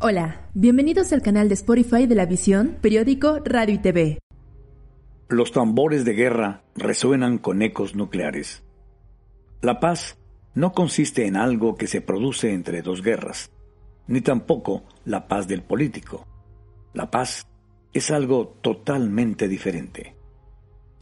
Hola, 0.00 0.48
bienvenidos 0.54 1.12
al 1.12 1.22
canal 1.22 1.48
de 1.48 1.54
Spotify 1.54 2.06
de 2.06 2.16
la 2.16 2.26
Visión, 2.26 2.76
periódico 2.80 3.38
Radio 3.44 3.76
y 3.76 3.78
TV. 3.78 4.18
Los 5.28 5.52
tambores 5.52 6.04
de 6.04 6.14
guerra 6.14 6.64
resuenan 6.74 7.38
con 7.38 7.62
ecos 7.62 7.94
nucleares. 7.94 8.64
La 9.62 9.78
paz 9.78 10.18
no 10.54 10.72
consiste 10.72 11.26
en 11.26 11.36
algo 11.36 11.76
que 11.76 11.86
se 11.86 12.00
produce 12.00 12.52
entre 12.52 12.82
dos 12.82 13.00
guerras, 13.00 13.52
ni 14.08 14.22
tampoco 14.22 14.82
la 15.04 15.28
paz 15.28 15.46
del 15.46 15.62
político. 15.62 16.26
La 16.92 17.08
paz 17.08 17.46
es 17.92 18.10
algo 18.10 18.58
totalmente 18.60 19.46
diferente. 19.46 20.16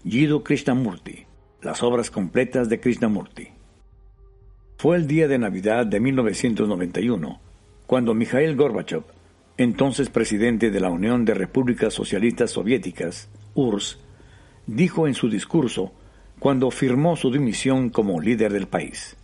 Jiddu 0.04 0.42
Krishnamurti, 0.42 1.24
las 1.62 1.82
obras 1.82 2.10
completas 2.10 2.68
de 2.68 2.80
Krishnamurti. 2.80 3.48
Fue 4.76 4.96
el 4.96 5.06
día 5.06 5.26
de 5.26 5.38
Navidad 5.38 5.86
de 5.86 6.00
1991 6.00 7.53
cuando 7.86 8.14
Mikhail 8.14 8.56
Gorbachev, 8.56 9.04
entonces 9.56 10.10
presidente 10.10 10.70
de 10.70 10.80
la 10.80 10.90
Unión 10.90 11.24
de 11.24 11.34
Repúblicas 11.34 11.94
Socialistas 11.94 12.52
Soviéticas, 12.52 13.28
URSS, 13.54 13.98
dijo 14.66 15.06
en 15.06 15.14
su 15.14 15.28
discurso 15.28 15.92
cuando 16.38 16.70
firmó 16.70 17.16
su 17.16 17.30
dimisión 17.30 17.90
como 17.90 18.20
líder 18.20 18.52
del 18.52 18.66
país, 18.66 19.16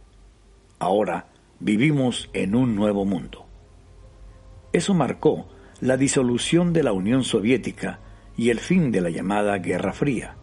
Ahora 0.83 1.27
vivimos 1.59 2.31
en 2.33 2.55
un 2.55 2.75
nuevo 2.75 3.05
mundo. 3.05 3.45
Eso 4.73 4.95
marcó 4.95 5.47
la 5.83 5.99
disolución 5.99 6.73
de 6.73 6.83
la 6.83 6.95
Unión 6.95 7.23
Soviética 7.23 8.01
y 8.35 8.49
el 8.49 8.61
fin 8.61 8.91
de 8.91 9.03
la 9.03 9.11
llamada 9.11 9.59
Guerra 9.59 9.93
Fría, 9.93 10.37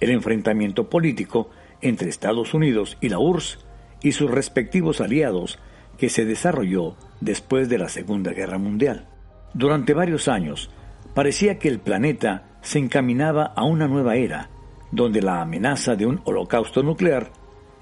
el 0.00 0.10
enfrentamiento 0.10 0.90
político 0.90 1.50
entre 1.80 2.08
Estados 2.08 2.54
Unidos 2.54 2.98
y 3.00 3.08
la 3.08 3.20
URSS 3.20 3.60
y 4.02 4.12
sus 4.12 4.28
respectivos 4.28 5.00
aliados 5.00 5.60
que 6.02 6.08
se 6.08 6.24
desarrolló 6.24 6.96
después 7.20 7.68
de 7.68 7.78
la 7.78 7.88
Segunda 7.88 8.32
Guerra 8.32 8.58
Mundial. 8.58 9.06
Durante 9.54 9.94
varios 9.94 10.26
años, 10.26 10.68
parecía 11.14 11.60
que 11.60 11.68
el 11.68 11.78
planeta 11.78 12.58
se 12.60 12.80
encaminaba 12.80 13.52
a 13.54 13.62
una 13.62 13.86
nueva 13.86 14.16
era, 14.16 14.50
donde 14.90 15.22
la 15.22 15.40
amenaza 15.40 15.94
de 15.94 16.06
un 16.06 16.20
holocausto 16.24 16.82
nuclear 16.82 17.30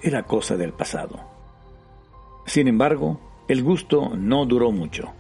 era 0.02 0.24
cosa 0.24 0.58
del 0.58 0.74
pasado. 0.74 1.18
Sin 2.44 2.68
embargo, 2.68 3.18
el 3.48 3.62
gusto 3.62 4.14
no 4.14 4.44
duró 4.44 4.70
mucho. 4.70 5.14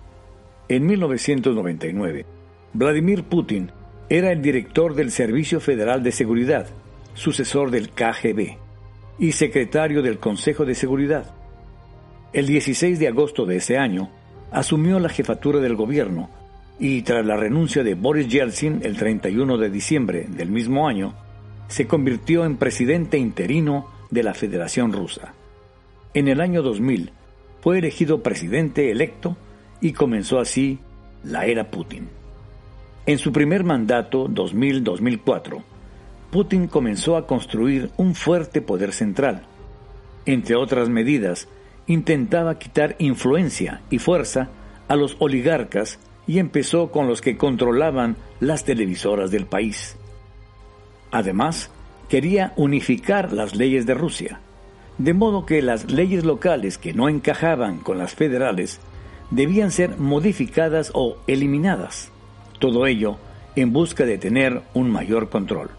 En 0.68 0.84
1999, 0.84 2.26
Vladimir 2.74 3.24
Putin 3.24 3.72
era 4.10 4.30
el 4.30 4.42
director 4.42 4.94
del 4.94 5.10
Servicio 5.10 5.58
Federal 5.58 6.02
de 6.02 6.12
Seguridad, 6.12 6.66
sucesor 7.14 7.70
del 7.70 7.92
KGB, 7.92 8.58
y 9.18 9.32
secretario 9.32 10.02
del 10.02 10.18
Consejo 10.18 10.66
de 10.66 10.74
Seguridad. 10.74 11.39
El 12.32 12.46
16 12.46 12.98
de 13.00 13.08
agosto 13.08 13.44
de 13.44 13.56
ese 13.56 13.76
año, 13.76 14.08
asumió 14.52 15.00
la 15.00 15.08
jefatura 15.08 15.58
del 15.58 15.74
gobierno 15.74 16.30
y 16.78 17.02
tras 17.02 17.26
la 17.26 17.36
renuncia 17.36 17.82
de 17.82 17.94
Boris 17.94 18.28
Yeltsin 18.28 18.80
el 18.84 18.96
31 18.96 19.58
de 19.58 19.68
diciembre 19.68 20.26
del 20.28 20.50
mismo 20.50 20.86
año, 20.88 21.14
se 21.66 21.86
convirtió 21.86 22.44
en 22.44 22.56
presidente 22.56 23.18
interino 23.18 23.88
de 24.10 24.22
la 24.22 24.34
Federación 24.34 24.92
Rusa. 24.92 25.34
En 26.14 26.28
el 26.28 26.40
año 26.40 26.62
2000 26.62 27.10
fue 27.60 27.78
elegido 27.78 28.22
presidente 28.22 28.90
electo 28.90 29.36
y 29.80 29.92
comenzó 29.92 30.38
así 30.38 30.78
la 31.24 31.46
era 31.46 31.70
Putin. 31.70 32.08
En 33.06 33.18
su 33.18 33.32
primer 33.32 33.64
mandato, 33.64 34.28
2000-2004, 34.28 35.62
Putin 36.30 36.68
comenzó 36.68 37.16
a 37.16 37.26
construir 37.26 37.90
un 37.96 38.14
fuerte 38.14 38.62
poder 38.62 38.92
central. 38.92 39.42
Entre 40.26 40.54
otras 40.54 40.88
medidas, 40.88 41.48
intentaba 41.90 42.56
quitar 42.56 42.94
influencia 43.00 43.80
y 43.90 43.98
fuerza 43.98 44.48
a 44.86 44.94
los 44.94 45.16
oligarcas 45.18 45.98
y 46.24 46.38
empezó 46.38 46.92
con 46.92 47.08
los 47.08 47.20
que 47.20 47.36
controlaban 47.36 48.16
las 48.38 48.64
televisoras 48.64 49.32
del 49.32 49.46
país. 49.46 49.96
Además, 51.10 51.72
quería 52.08 52.52
unificar 52.54 53.32
las 53.32 53.56
leyes 53.56 53.86
de 53.86 53.94
Rusia, 53.94 54.38
de 54.98 55.14
modo 55.14 55.44
que 55.46 55.62
las 55.62 55.90
leyes 55.90 56.24
locales 56.24 56.78
que 56.78 56.94
no 56.94 57.08
encajaban 57.08 57.78
con 57.78 57.98
las 57.98 58.14
federales 58.14 58.78
debían 59.32 59.72
ser 59.72 59.98
modificadas 59.98 60.92
o 60.94 61.16
eliminadas. 61.26 62.12
Todo 62.60 62.86
ello 62.86 63.16
en 63.56 63.72
busca 63.72 64.04
de 64.04 64.16
tener 64.16 64.62
un 64.74 64.92
mayor 64.92 65.28
control. 65.28 65.70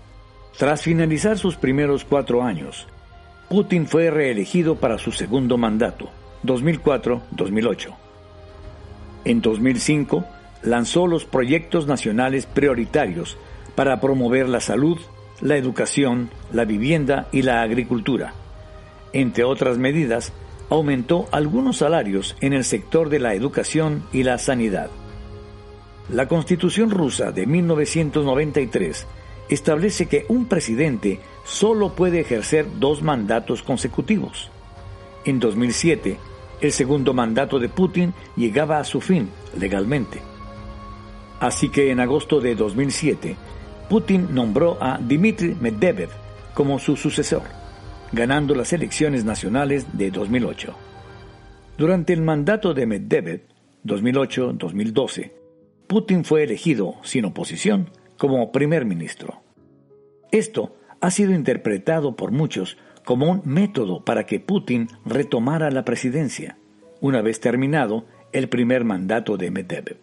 Tras 0.57 0.81
finalizar 0.81 1.37
sus 1.37 1.55
primeros 1.55 2.03
cuatro 2.03 2.43
años, 2.43 2.85
Putin 3.51 3.85
fue 3.85 4.09
reelegido 4.09 4.77
para 4.77 4.97
su 4.97 5.11
segundo 5.11 5.57
mandato, 5.57 6.09
2004-2008. 6.45 7.93
En 9.25 9.41
2005, 9.41 10.23
lanzó 10.63 11.05
los 11.05 11.25
proyectos 11.25 11.85
nacionales 11.85 12.45
prioritarios 12.45 13.37
para 13.75 13.99
promover 13.99 14.47
la 14.47 14.61
salud, 14.61 14.97
la 15.41 15.57
educación, 15.57 16.29
la 16.53 16.63
vivienda 16.63 17.27
y 17.33 17.41
la 17.41 17.61
agricultura. 17.61 18.33
Entre 19.11 19.43
otras 19.43 19.77
medidas, 19.77 20.31
aumentó 20.69 21.27
algunos 21.33 21.75
salarios 21.75 22.37
en 22.39 22.53
el 22.53 22.63
sector 22.63 23.09
de 23.09 23.19
la 23.19 23.33
educación 23.33 24.05
y 24.13 24.23
la 24.23 24.37
sanidad. 24.37 24.89
La 26.09 26.29
Constitución 26.29 26.89
rusa 26.89 27.33
de 27.33 27.45
1993 27.47 29.07
establece 29.51 30.07
que 30.07 30.25
un 30.29 30.45
presidente 30.45 31.19
solo 31.43 31.93
puede 31.93 32.21
ejercer 32.21 32.65
dos 32.79 33.03
mandatos 33.03 33.61
consecutivos. 33.61 34.49
En 35.25 35.39
2007, 35.39 36.17
el 36.61 36.71
segundo 36.71 37.13
mandato 37.13 37.59
de 37.59 37.69
Putin 37.69 38.13
llegaba 38.35 38.79
a 38.79 38.83
su 38.85 39.01
fin 39.01 39.29
legalmente. 39.59 40.19
Así 41.39 41.69
que 41.69 41.91
en 41.91 41.99
agosto 41.99 42.39
de 42.39 42.55
2007, 42.55 43.35
Putin 43.89 44.33
nombró 44.33 44.77
a 44.79 44.97
Dmitry 44.97 45.57
Medvedev 45.59 46.09
como 46.53 46.79
su 46.79 46.95
sucesor, 46.95 47.43
ganando 48.13 48.55
las 48.55 48.71
elecciones 48.73 49.25
nacionales 49.25 49.85
de 49.97 50.11
2008. 50.11 50.73
Durante 51.77 52.13
el 52.13 52.21
mandato 52.21 52.73
de 52.73 52.85
Medvedev, 52.85 53.41
2008-2012, 53.83 55.31
Putin 55.87 56.23
fue 56.23 56.43
elegido, 56.43 56.95
sin 57.03 57.25
oposición, 57.25 57.89
como 58.21 58.51
primer 58.51 58.85
ministro. 58.85 59.41
Esto 60.31 60.75
ha 60.99 61.09
sido 61.09 61.33
interpretado 61.33 62.15
por 62.15 62.29
muchos 62.29 62.77
como 63.03 63.27
un 63.31 63.41
método 63.45 64.05
para 64.05 64.27
que 64.27 64.39
Putin 64.39 64.89
retomara 65.03 65.71
la 65.71 65.85
presidencia, 65.85 66.59
una 66.99 67.23
vez 67.23 67.39
terminado 67.39 68.05
el 68.31 68.47
primer 68.47 68.83
mandato 68.83 69.37
de 69.37 69.49
Medvedev. 69.49 69.97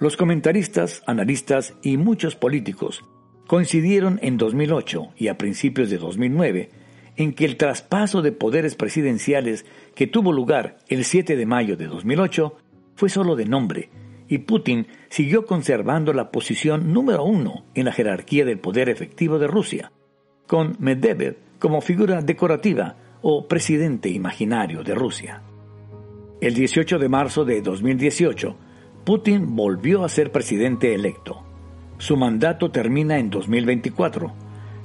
Los 0.00 0.16
comentaristas, 0.16 1.04
analistas 1.06 1.74
y 1.82 1.98
muchos 1.98 2.34
políticos 2.34 3.04
coincidieron 3.46 4.18
en 4.20 4.36
2008 4.36 5.10
y 5.16 5.28
a 5.28 5.38
principios 5.38 5.90
de 5.90 5.98
2009 5.98 6.70
en 7.14 7.32
que 7.32 7.44
el 7.44 7.56
traspaso 7.56 8.22
de 8.22 8.32
poderes 8.32 8.74
presidenciales 8.74 9.66
que 9.94 10.08
tuvo 10.08 10.32
lugar 10.32 10.78
el 10.88 11.04
7 11.04 11.36
de 11.36 11.46
mayo 11.46 11.76
de 11.76 11.86
2008 11.86 12.56
fue 12.96 13.08
solo 13.08 13.36
de 13.36 13.44
nombre 13.44 13.90
y 14.28 14.38
Putin 14.38 14.86
siguió 15.08 15.44
conservando 15.46 16.12
la 16.12 16.30
posición 16.30 16.92
número 16.92 17.24
uno 17.24 17.64
en 17.74 17.86
la 17.86 17.92
jerarquía 17.92 18.44
del 18.44 18.58
poder 18.58 18.88
efectivo 18.88 19.38
de 19.38 19.46
Rusia, 19.46 19.92
con 20.46 20.76
Medvedev 20.78 21.36
como 21.58 21.80
figura 21.80 22.20
decorativa 22.20 22.96
o 23.22 23.48
presidente 23.48 24.08
imaginario 24.08 24.82
de 24.82 24.94
Rusia. 24.94 25.42
El 26.40 26.54
18 26.54 26.98
de 26.98 27.08
marzo 27.08 27.44
de 27.44 27.62
2018, 27.62 28.56
Putin 29.04 29.54
volvió 29.56 30.04
a 30.04 30.08
ser 30.08 30.30
presidente 30.32 30.94
electo. 30.94 31.42
Su 31.98 32.16
mandato 32.16 32.70
termina 32.70 33.18
en 33.18 33.30
2024, 33.30 34.32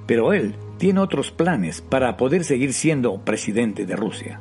pero 0.06 0.33
él 0.33 0.56
tiene 0.77 1.01
otros 1.01 1.31
planes 1.31 1.81
para 1.81 2.15
poder 2.15 2.44
seguir 2.44 2.74
siendo 2.74 3.24
presidente 3.25 3.86
de 3.86 3.95
Rusia. 3.95 4.39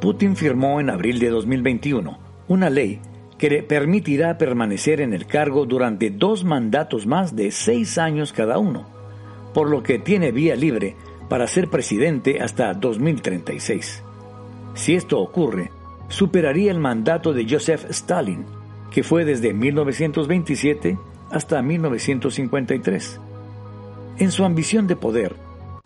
Putin 0.00 0.36
firmó 0.36 0.80
en 0.80 0.90
abril 0.90 1.18
de 1.18 1.30
2021 1.30 2.18
una 2.48 2.68
ley 2.68 3.00
que 3.42 3.50
le 3.50 3.64
permitirá 3.64 4.38
permanecer 4.38 5.00
en 5.00 5.12
el 5.12 5.26
cargo 5.26 5.66
durante 5.66 6.10
dos 6.10 6.44
mandatos 6.44 7.08
más 7.08 7.34
de 7.34 7.50
seis 7.50 7.98
años 7.98 8.32
cada 8.32 8.56
uno, 8.58 8.86
por 9.52 9.68
lo 9.68 9.82
que 9.82 9.98
tiene 9.98 10.30
vía 10.30 10.54
libre 10.54 10.94
para 11.28 11.48
ser 11.48 11.68
presidente 11.68 12.40
hasta 12.40 12.72
2036. 12.72 14.04
Si 14.74 14.94
esto 14.94 15.18
ocurre, 15.18 15.72
superaría 16.06 16.70
el 16.70 16.78
mandato 16.78 17.32
de 17.32 17.44
Joseph 17.50 17.86
Stalin, 17.90 18.44
que 18.92 19.02
fue 19.02 19.24
desde 19.24 19.52
1927 19.52 20.96
hasta 21.32 21.62
1953. 21.62 23.20
En 24.18 24.30
su 24.30 24.44
ambición 24.44 24.86
de 24.86 24.94
poder, 24.94 25.34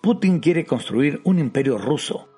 Putin 0.03 0.41
quiere 0.41 0.67
construir 0.67 1.23
un 1.25 1.38
imperio 1.38 1.79
ruso. 1.79 2.29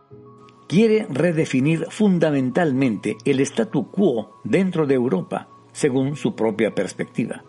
Quiere 0.68 1.06
redefinir 1.08 1.86
fundamentalmente 1.88 3.16
el 3.24 3.40
statu 3.40 3.90
quo 3.90 4.38
dentro 4.44 4.86
de 4.86 4.96
Europa, 4.96 5.48
según 5.72 6.14
su 6.14 6.36
propia 6.36 6.74
perspectiva. 6.74 7.42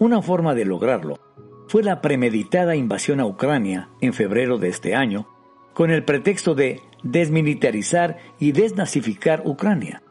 Una 0.00 0.20
forma 0.20 0.52
de 0.54 0.64
lograrlo 0.64 1.20
fue 1.68 1.84
la 1.84 2.00
premeditada 2.00 2.74
invasión 2.74 3.20
a 3.20 3.26
Ucrania 3.26 3.88
en 4.00 4.12
febrero 4.12 4.58
de 4.58 4.68
este 4.68 4.96
año, 4.96 5.28
con 5.74 5.92
el 5.92 6.04
pretexto 6.04 6.56
de 6.56 6.80
desmilitarizar 7.04 8.18
y 8.40 8.50
desnazificar 8.50 9.42
Ucrania, 9.44 10.02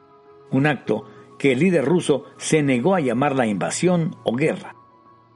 un 0.49 0.65
acto 0.65 1.03
que 1.37 1.51
el 1.51 1.59
líder 1.59 1.83
ruso 1.83 2.23
se 2.37 2.63
negó 2.63 2.95
a 2.95 3.01
llamar 3.01 3.35
la 3.35 3.47
invasión 3.47 4.15
o 4.23 4.33
guerra. 4.33 4.75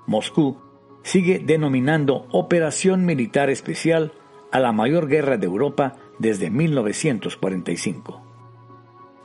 Moscú 0.06 0.62
sigue 1.04 1.40
denominando 1.40 2.28
Operación 2.32 3.06
Militar 3.06 3.50
Especial 3.50 4.14
a 4.54 4.60
la 4.62 4.72
mayor 4.72 5.10
guerra 5.10 5.36
de 5.36 5.48
Europa 5.48 5.98
desde 6.20 6.50
1945. 6.50 8.22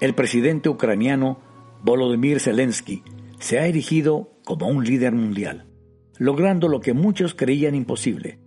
El 0.01 0.15
presidente 0.15 0.69
ucraniano 0.69 1.39
Volodymyr 1.83 2.41
Zelensky 2.41 3.03
se 3.39 3.59
ha 3.59 3.67
erigido 3.67 4.31
como 4.45 4.69
un 4.69 4.85
líder 4.85 5.13
mundial, 5.13 5.67
logrando 6.19 6.69
lo 6.69 6.81
que 6.81 6.93
muchos 6.93 7.35
creían 7.35 7.75
imposible, 7.75 8.39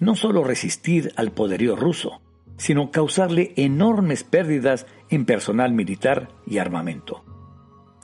no 0.00 0.16
solo 0.16 0.44
resistir 0.44 1.12
al 1.16 1.32
poderío 1.32 1.76
ruso, 1.76 2.20
sino 2.56 2.90
causarle 2.90 3.52
enormes 3.56 4.24
pérdidas 4.24 4.86
en 5.10 5.24
personal 5.24 5.72
militar 5.72 6.28
y 6.46 6.58
armamento. 6.58 7.24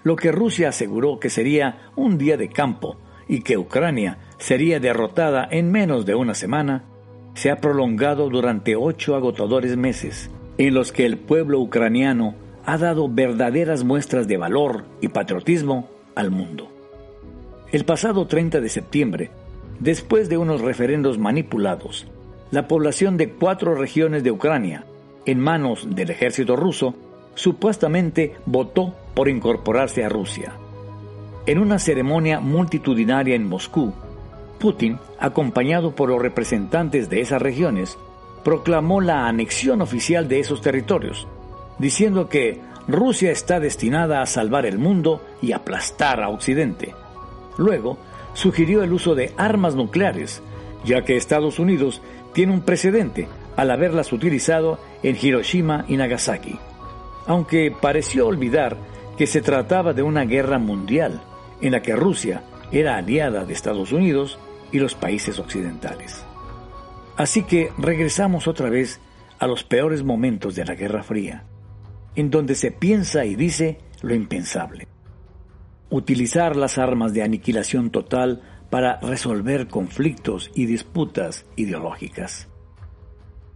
Lo 0.02 0.16
que 0.16 0.32
Rusia 0.32 0.70
aseguró 0.70 1.20
que 1.20 1.30
sería 1.30 1.90
un 1.96 2.16
día 2.16 2.36
de 2.36 2.48
campo 2.48 2.98
y 3.28 3.42
que 3.42 3.58
Ucrania 3.58 4.18
sería 4.38 4.80
derrotada 4.80 5.46
en 5.50 5.70
menos 5.70 6.06
de 6.06 6.14
una 6.14 6.34
semana, 6.34 6.84
se 7.34 7.50
ha 7.50 7.60
prolongado 7.60 8.28
durante 8.28 8.76
ocho 8.76 9.14
agotadores 9.14 9.76
meses, 9.76 10.30
en 10.58 10.74
los 10.74 10.92
que 10.92 11.06
el 11.06 11.16
pueblo 11.16 11.60
ucraniano 11.60 12.34
ha 12.64 12.76
dado 12.78 13.08
verdaderas 13.08 13.84
muestras 13.84 14.28
de 14.28 14.36
valor 14.36 14.84
y 15.00 15.08
patriotismo 15.08 15.88
al 16.14 16.30
mundo. 16.30 16.68
El 17.72 17.84
pasado 17.84 18.26
30 18.26 18.60
de 18.60 18.68
septiembre, 18.68 19.30
después 19.78 20.28
de 20.28 20.36
unos 20.36 20.60
referendos 20.60 21.18
manipulados, 21.18 22.06
la 22.50 22.66
población 22.66 23.16
de 23.16 23.30
cuatro 23.30 23.74
regiones 23.74 24.24
de 24.24 24.32
Ucrania, 24.32 24.84
en 25.24 25.38
manos 25.38 25.86
del 25.94 26.10
ejército 26.10 26.56
ruso, 26.56 26.94
supuestamente 27.34 28.34
votó 28.44 28.94
por 29.14 29.28
incorporarse 29.28 30.04
a 30.04 30.08
Rusia. 30.08 30.52
En 31.46 31.58
una 31.58 31.78
ceremonia 31.78 32.40
multitudinaria 32.40 33.34
en 33.34 33.48
Moscú, 33.48 33.94
Putin, 34.60 34.98
acompañado 35.18 35.96
por 35.96 36.10
los 36.10 36.22
representantes 36.22 37.10
de 37.10 37.20
esas 37.22 37.42
regiones, 37.42 37.98
proclamó 38.44 39.00
la 39.00 39.26
anexión 39.26 39.82
oficial 39.82 40.28
de 40.28 40.38
esos 40.38 40.60
territorios, 40.60 41.26
diciendo 41.78 42.28
que 42.28 42.60
Rusia 42.86 43.32
está 43.32 43.58
destinada 43.58 44.22
a 44.22 44.26
salvar 44.26 44.66
el 44.66 44.78
mundo 44.78 45.22
y 45.42 45.52
aplastar 45.52 46.22
a 46.22 46.28
Occidente. 46.28 46.94
Luego, 47.56 47.98
sugirió 48.34 48.82
el 48.82 48.92
uso 48.92 49.14
de 49.14 49.32
armas 49.36 49.74
nucleares, 49.74 50.42
ya 50.84 51.02
que 51.02 51.16
Estados 51.16 51.58
Unidos 51.58 52.02
tiene 52.32 52.52
un 52.52 52.60
precedente 52.60 53.28
al 53.56 53.70
haberlas 53.70 54.12
utilizado 54.12 54.78
en 55.02 55.16
Hiroshima 55.20 55.84
y 55.88 55.96
Nagasaki, 55.96 56.58
aunque 57.26 57.72
pareció 57.78 58.26
olvidar 58.26 58.76
que 59.16 59.26
se 59.26 59.40
trataba 59.40 59.92
de 59.92 60.02
una 60.02 60.24
guerra 60.24 60.58
mundial 60.58 61.20
en 61.60 61.72
la 61.72 61.82
que 61.82 61.96
Rusia 61.96 62.44
era 62.72 62.96
aliada 62.96 63.44
de 63.44 63.52
Estados 63.52 63.92
Unidos 63.92 64.38
y 64.72 64.78
los 64.78 64.94
países 64.94 65.38
occidentales. 65.38 66.24
Así 67.16 67.42
que 67.42 67.70
regresamos 67.76 68.48
otra 68.48 68.70
vez 68.70 69.00
a 69.38 69.46
los 69.46 69.64
peores 69.64 70.02
momentos 70.02 70.54
de 70.54 70.64
la 70.64 70.74
Guerra 70.74 71.02
Fría, 71.02 71.44
en 72.14 72.30
donde 72.30 72.54
se 72.54 72.70
piensa 72.70 73.24
y 73.24 73.34
dice 73.34 73.78
lo 74.02 74.14
impensable. 74.14 74.88
Utilizar 75.90 76.56
las 76.56 76.78
armas 76.78 77.12
de 77.12 77.22
aniquilación 77.22 77.90
total 77.90 78.42
para 78.70 79.00
resolver 79.00 79.66
conflictos 79.66 80.50
y 80.54 80.66
disputas 80.66 81.44
ideológicas. 81.56 82.48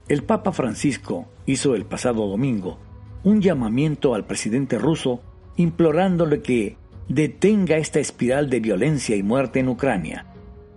El 0.09 0.25
Papa 0.25 0.53
Francisco 0.53 1.27
hizo 1.47 1.75
el 1.75 1.87
pasado 1.87 2.27
domingo 2.27 2.79
un 3.23 3.41
llamamiento 3.41 4.15
al 4.15 4.27
presidente 4.27 4.77
ruso 4.77 5.23
implorándole 5.57 6.43
que 6.43 6.77
detenga 7.09 7.77
esta 7.77 8.01
espiral 8.01 8.51
de 8.51 8.61
violencia 8.61 9.17
y 9.17 9.23
muerte 9.23 9.61
en 9.61 9.69
Ucrania 9.69 10.34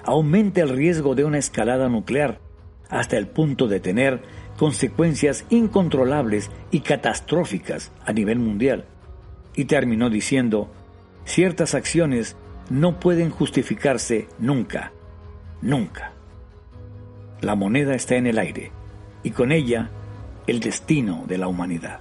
aumenta 0.07 0.61
el 0.61 0.69
riesgo 0.69 1.15
de 1.15 1.25
una 1.25 1.37
escalada 1.37 1.89
nuclear 1.89 2.39
hasta 2.89 3.17
el 3.17 3.27
punto 3.27 3.67
de 3.67 3.81
tener 3.81 4.23
consecuencias 4.57 5.45
incontrolables 5.49 6.49
y 6.71 6.79
catastróficas 6.79 7.91
a 8.05 8.13
nivel 8.13 8.39
mundial. 8.39 8.85
Y 9.53 9.65
terminó 9.65 10.09
diciendo, 10.09 10.71
ciertas 11.25 11.75
acciones 11.75 12.37
no 12.69 13.01
pueden 13.01 13.29
justificarse 13.29 14.29
nunca, 14.39 14.93
nunca. 15.61 16.13
La 17.41 17.55
moneda 17.55 17.93
está 17.93 18.15
en 18.15 18.27
el 18.27 18.39
aire 18.39 18.71
y 19.23 19.31
con 19.31 19.51
ella 19.51 19.89
el 20.47 20.61
destino 20.61 21.25
de 21.27 21.37
la 21.37 21.49
humanidad. 21.49 21.99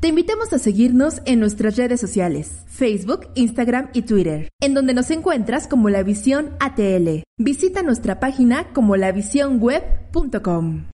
Te 0.00 0.08
invitamos 0.08 0.50
a 0.54 0.58
seguirnos 0.58 1.20
en 1.26 1.40
nuestras 1.40 1.76
redes 1.76 2.00
sociales, 2.00 2.64
Facebook, 2.68 3.28
Instagram 3.34 3.90
y 3.92 4.02
Twitter, 4.02 4.48
en 4.58 4.72
donde 4.72 4.94
nos 4.94 5.10
encuentras 5.10 5.68
como 5.68 5.90
La 5.90 6.02
Visión 6.02 6.56
ATL. 6.58 7.22
Visita 7.36 7.82
nuestra 7.82 8.18
página 8.18 8.72
como 8.72 8.96
lavisionweb.com. 8.96 10.84